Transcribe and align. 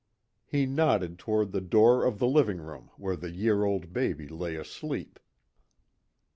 He 0.47 0.65
nodded 0.65 1.19
toward 1.19 1.51
the 1.51 1.61
door 1.61 2.05
of 2.05 2.17
the 2.17 2.25
living 2.25 2.57
room 2.57 2.89
where 2.97 3.15
the 3.15 3.29
year 3.29 3.63
old 3.63 3.93
baby 3.93 4.27
lay 4.27 4.55
asleep. 4.55 5.19